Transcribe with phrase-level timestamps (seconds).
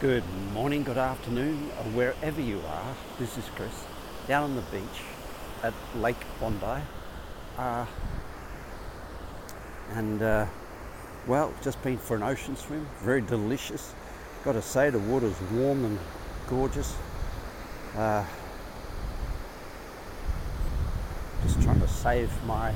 [0.00, 0.24] Good
[0.54, 1.58] morning, good afternoon,
[1.92, 2.96] wherever you are.
[3.18, 3.84] This is Chris
[4.26, 5.02] down on the beach
[5.62, 6.80] at Lake Bondi.
[7.58, 7.84] Uh,
[9.90, 10.46] and uh,
[11.26, 13.92] well, just been for an ocean swim, very delicious.
[14.42, 15.98] Got to say, the water's warm and
[16.48, 16.96] gorgeous.
[17.94, 18.24] Uh,
[21.42, 22.74] just trying to save my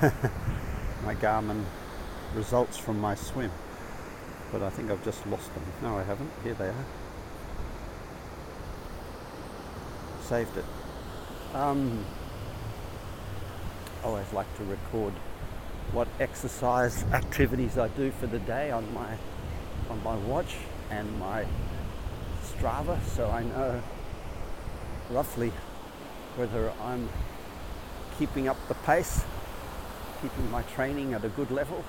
[1.04, 1.62] my Garmin
[2.34, 3.50] results from my swim
[4.52, 5.62] but I think I've just lost them.
[5.82, 6.30] No, I haven't.
[6.42, 6.84] Here they are.
[10.22, 10.64] Saved it.
[11.54, 12.04] Um,
[14.02, 15.12] I always like to record
[15.92, 19.16] what exercise activities I do for the day on my
[19.88, 20.56] on my watch
[20.90, 21.46] and my
[22.42, 23.82] Strava, so I know
[25.10, 25.52] roughly
[26.36, 27.08] whether I'm
[28.18, 29.24] keeping up the pace,
[30.22, 31.84] keeping my training at a good level,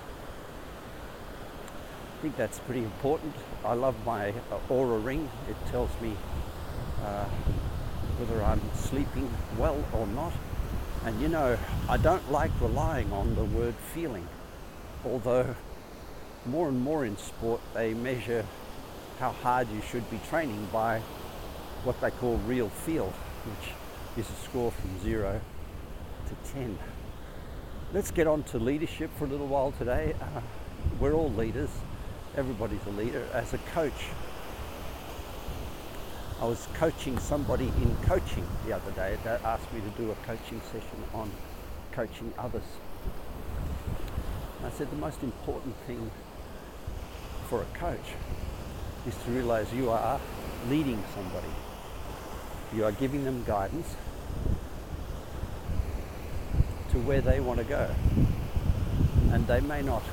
[2.18, 3.36] I think that's pretty important.
[3.64, 4.34] I love my
[4.70, 5.30] Oura ring.
[5.48, 6.16] It tells me
[7.06, 7.26] uh,
[8.18, 10.34] whether I'm sleeping well or not.
[11.06, 14.28] And you know, I don't like relying on the word feeling,
[15.06, 15.54] although
[16.48, 18.44] more and more in sport they measure
[19.20, 21.02] how hard you should be training by
[21.84, 23.14] what they call real feel,
[23.46, 25.40] which is a score from zero
[26.30, 26.80] to 10.
[27.94, 30.16] Let's get on to leadership for a little while today.
[30.20, 30.42] Uh,
[31.00, 31.70] we're all leaders
[32.38, 33.28] everybody's a leader.
[33.34, 34.12] As a coach,
[36.40, 40.16] I was coaching somebody in coaching the other day that asked me to do a
[40.16, 41.32] coaching session on
[41.92, 42.64] coaching others.
[44.64, 46.12] I said the most important thing
[47.50, 48.14] for a coach
[49.08, 50.22] is to realize you are
[50.70, 51.48] leading somebody.
[52.76, 53.96] You are giving them guidance
[56.92, 57.90] to where they want to go.
[59.32, 60.04] And they may not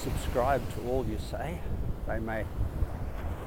[0.00, 1.60] subscribe to all you say.
[2.06, 2.44] They may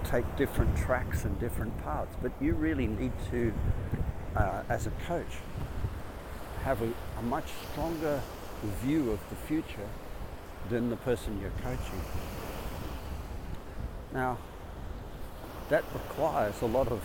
[0.04, 3.54] take different tracks and different paths, but you really need to,
[4.36, 5.38] uh, as a coach,
[6.64, 8.22] have a, a much stronger
[8.82, 9.89] view of the future
[10.70, 12.02] than the person you're coaching.
[14.14, 14.38] Now,
[15.70, 17.02] that requires a lot of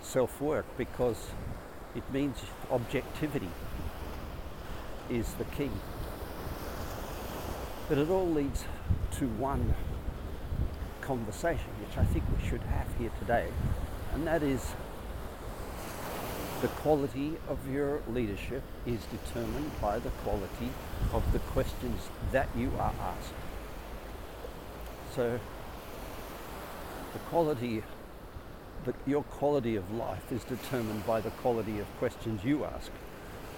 [0.00, 1.28] self work because
[1.94, 2.38] it means
[2.70, 3.50] objectivity
[5.10, 5.70] is the key.
[7.88, 8.64] But it all leads
[9.18, 9.74] to one
[11.00, 13.48] conversation, which I think we should have here today,
[14.12, 14.74] and that is
[16.62, 20.70] the quality of your leadership is determined by the quality
[21.12, 23.34] of the questions that you are asked.
[25.14, 25.38] So,
[27.12, 27.84] the quality,
[28.84, 32.90] the, your quality of life is determined by the quality of questions you ask,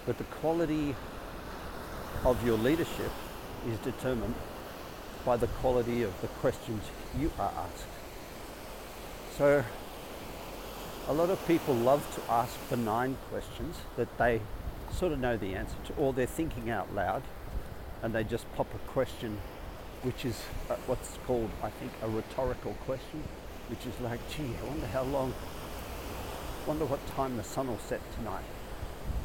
[0.04, 0.94] but the quality
[2.24, 3.10] of your leadership
[3.66, 4.34] is determined
[5.24, 6.84] by the quality of the questions
[7.18, 7.86] you are asked.
[9.36, 9.64] So,
[11.08, 14.40] a lot of people love to ask benign questions that they
[14.92, 17.22] sort of know the answer to, or they're thinking out loud
[18.02, 19.38] and they just pop a question
[20.02, 20.40] which is
[20.70, 23.22] uh, what's called, I think, a rhetorical question,
[23.68, 25.34] which is like, gee, I wonder how long,
[26.66, 28.44] wonder what time the sun will set tonight.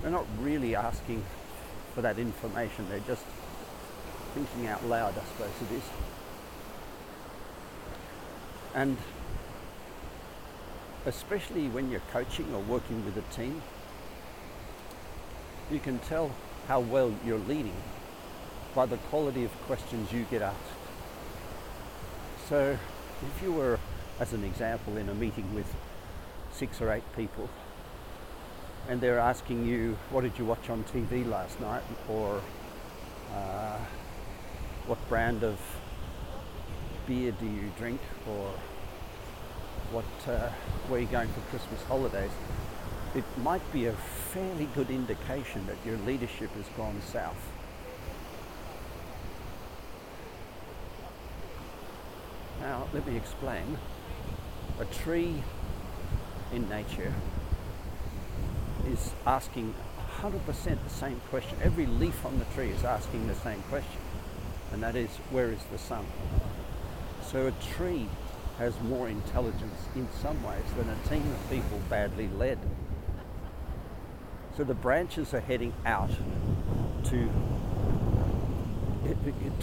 [0.01, 1.23] They're not really asking
[1.93, 3.25] for that information, they're just
[4.33, 5.83] thinking out loud, I suppose it is.
[8.75, 8.97] And
[11.05, 13.61] especially when you're coaching or working with a team,
[15.71, 16.31] you can tell
[16.67, 17.75] how well you're leading
[18.73, 20.57] by the quality of questions you get asked.
[22.49, 22.77] So,
[23.21, 23.79] if you were,
[24.19, 25.67] as an example, in a meeting with
[26.51, 27.49] six or eight people,
[28.89, 31.83] and they're asking you, What did you watch on TV last night?
[32.09, 32.41] or
[33.33, 33.77] uh,
[34.85, 35.59] what brand of
[37.07, 38.51] beer do you drink or
[39.91, 40.49] what uh,
[40.87, 42.31] where are you going for Christmas holidays,
[43.15, 47.37] it might be a fairly good indication that your leadership has gone south.
[52.59, 53.77] Now, let me explain.
[54.79, 55.43] A tree
[56.51, 57.13] in nature
[58.87, 59.75] is asking
[60.21, 60.43] 100%
[60.83, 61.57] the same question.
[61.61, 63.99] Every leaf on the tree is asking the same question
[64.73, 66.05] and that is where is the sun?
[67.31, 68.07] So a tree
[68.57, 72.59] has more intelligence in some ways than a team of people badly led.
[74.57, 76.11] So the branches are heading out
[77.05, 77.29] to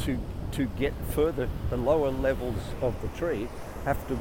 [0.04, 0.18] to
[0.52, 3.48] to get further the lower levels of the tree
[3.84, 4.18] have to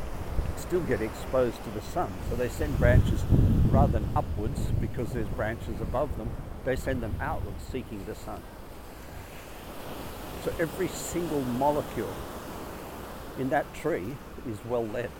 [0.57, 2.11] still get exposed to the sun.
[2.29, 3.23] So they send branches
[3.71, 6.29] rather than upwards because there's branches above them,
[6.65, 8.41] they send them outwards seeking the sun.
[10.43, 12.13] So every single molecule
[13.37, 14.15] in that tree
[14.47, 15.11] is well led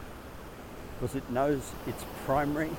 [0.99, 2.69] because it knows its primary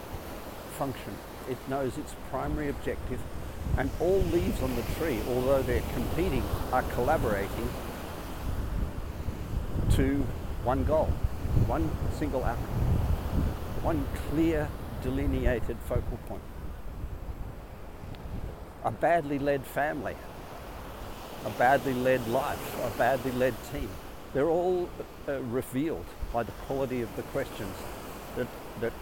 [0.78, 1.14] function,
[1.48, 3.20] it knows its primary objective,
[3.76, 6.42] and all leaves on the tree, although they're competing,
[6.72, 7.68] are collaborating
[9.90, 10.26] to
[10.64, 11.06] one goal,
[11.66, 12.64] one single outcome,
[13.82, 14.68] one clear
[15.02, 16.42] delineated focal point.
[18.84, 20.16] A badly led family,
[21.44, 23.88] a badly led life, a badly led team.
[24.34, 24.88] They're all
[25.28, 27.74] uh, revealed by the quality of the questions
[28.36, 28.46] that,
[28.80, 28.92] that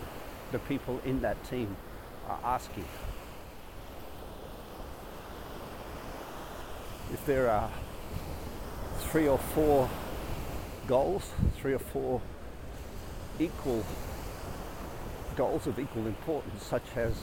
[0.53, 1.77] the people in that team
[2.29, 2.85] are asking.
[7.13, 7.71] If there are
[8.99, 9.89] three or four
[10.87, 12.21] goals, three or four
[13.39, 13.85] equal
[15.37, 17.15] goals of equal importance, such as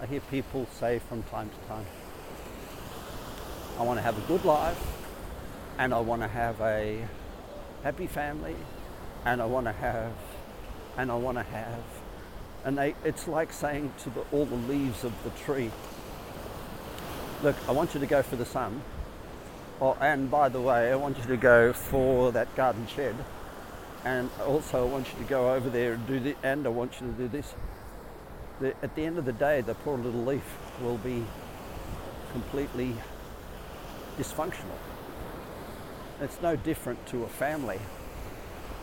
[0.00, 1.86] I hear people say from time to time,
[3.78, 4.82] I want to have a good life,
[5.78, 7.06] and I want to have a
[7.82, 8.56] happy family,
[9.24, 10.12] and I want to have,
[10.96, 11.82] and I want to have,
[12.64, 15.70] and they, it's like saying to the, all the leaves of the tree,
[17.42, 18.82] look, I want you to go for the sun,
[19.82, 23.16] Oh, and by the way, I want you to go for that garden shed.
[24.04, 27.00] And also, I want you to go over there and do this, and I want
[27.00, 27.52] you to do this.
[28.60, 30.44] The, at the end of the day, the poor little leaf
[30.80, 31.24] will be
[32.30, 32.94] completely
[34.22, 34.78] dysfunctional.
[36.20, 37.80] It's no different to a family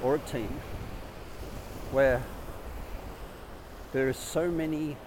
[0.03, 0.59] or a team
[1.91, 2.23] where
[3.93, 4.97] there are so many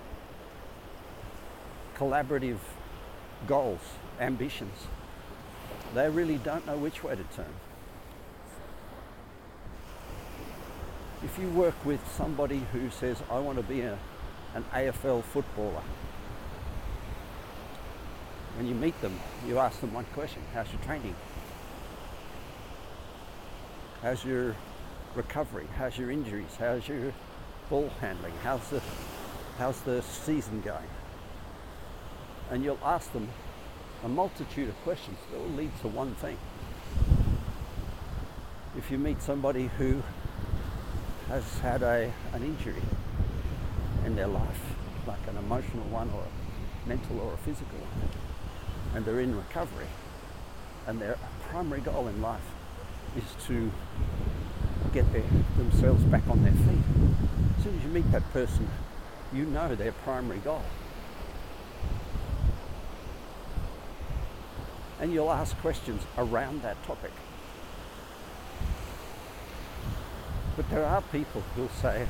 [1.96, 2.58] collaborative
[3.46, 3.80] goals,
[4.20, 4.86] ambitions
[5.94, 7.52] they really don't know which way to turn.
[11.22, 13.98] If you work with somebody who says, I want to be a,
[14.54, 15.82] an AFL footballer,
[18.56, 21.14] when you meet them, you ask them one question How's your training?
[24.02, 24.56] How's your
[25.14, 25.66] recovery?
[25.76, 26.56] How's your injuries?
[26.58, 27.12] How's your
[27.70, 28.32] ball handling?
[28.42, 28.82] How's the,
[29.58, 30.88] how's the season going?
[32.50, 33.28] And you'll ask them
[34.04, 36.36] a multitude of questions that will lead to one thing.
[38.76, 40.02] If you meet somebody who
[41.28, 42.82] has had a, an injury
[44.04, 44.60] in their life,
[45.06, 48.10] like an emotional one or a mental or a physical one,
[48.94, 49.86] and they're in recovery,
[50.86, 51.18] and their
[51.48, 52.40] primary goal in life
[53.16, 53.70] is to
[54.92, 55.24] get their,
[55.56, 56.84] themselves back on their feet.
[57.58, 58.68] As soon as you meet that person,
[59.32, 60.62] you know their primary goal.
[65.02, 67.10] and you'll ask questions around that topic.
[70.54, 72.06] But there are people who'll say,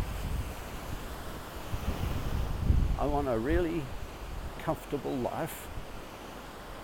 [2.98, 3.82] I want a really
[4.58, 5.68] comfortable life.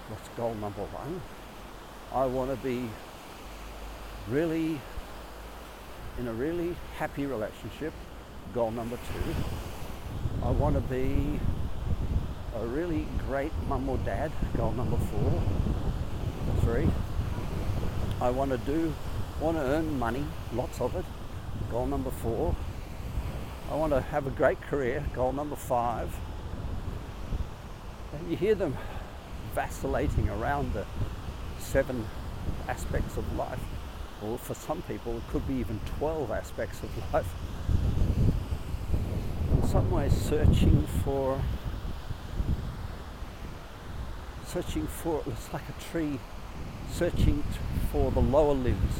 [0.08, 1.20] That's goal number one.
[2.12, 2.88] I want to be
[4.28, 4.80] really
[6.18, 7.92] in a really happy relationship.
[8.54, 9.34] Goal number two.
[10.42, 11.38] I want to be
[12.56, 14.32] a really great mum or dad.
[14.56, 15.42] Goal number four
[16.68, 16.88] three.
[18.20, 18.92] I want to do,
[19.40, 21.04] want to earn money, lots of it.
[21.70, 22.54] Goal number four.
[23.70, 25.04] I want to have a great career.
[25.14, 26.14] Goal number five.
[28.12, 28.76] And you hear them
[29.58, 30.86] vacillating around the
[31.58, 32.06] seven
[32.68, 33.64] aspects of life.
[34.22, 37.34] Or for some people, it could be even 12 aspects of life.
[39.52, 41.42] In some ways, searching for
[44.46, 46.20] searching for it's like a tree
[46.92, 47.42] searching
[47.90, 48.94] for the lower limbs,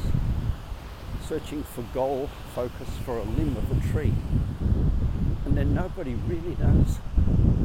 [1.25, 4.13] searching for goal focus for a limb of a tree.
[5.45, 6.97] And then nobody really knows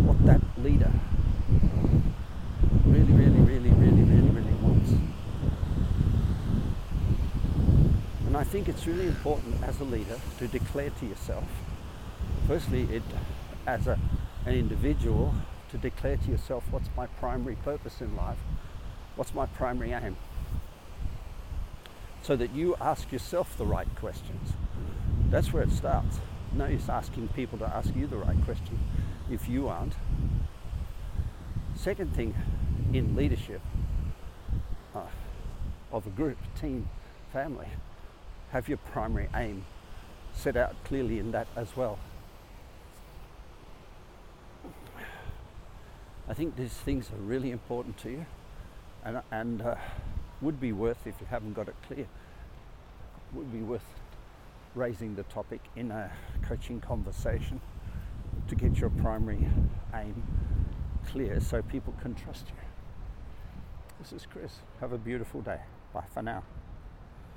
[0.07, 0.93] what that leader
[2.95, 4.91] really, really, really, really, really, really wants.
[8.21, 11.45] And I think it's really important as a leader to declare to yourself,
[12.47, 13.03] firstly, it,
[13.67, 13.99] as a,
[14.45, 15.35] an individual,
[15.71, 18.37] to declare to yourself what's my primary purpose in life
[19.17, 20.17] What's my primary aim?
[22.23, 24.53] So that you ask yourself the right questions.
[25.31, 26.19] That's where it starts.
[26.53, 28.79] No use asking people to ask you the right question
[29.31, 29.95] if you aren't.
[31.77, 32.35] Second thing
[32.93, 33.63] in leadership
[34.95, 35.03] uh,
[35.93, 36.89] of a group, team,
[37.33, 37.69] family,
[38.55, 39.65] have your primary aim
[40.33, 41.99] set out clearly in that as well.
[46.29, 48.27] I think these things are really important to you
[49.05, 49.75] and, and uh,
[50.41, 52.07] would be worth, if you haven't got it clear,
[53.33, 53.83] would be worth
[54.77, 57.61] raising the topic in a coaching conversation
[58.47, 59.49] to get your primary
[59.95, 60.23] aim
[61.09, 62.55] clear so people can trust you.
[63.99, 64.53] This is Chris.
[64.79, 65.59] Have a beautiful day.
[65.93, 66.45] Bye for now.